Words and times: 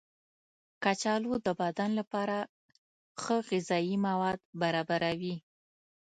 کچالو 0.83 1.33
د 1.45 1.47
بدن 1.61 1.89
لپاره 1.99 2.37
ښه 3.21 3.37
غذايي 3.49 3.95
مواد 4.07 4.39
برابروي. 4.61 5.35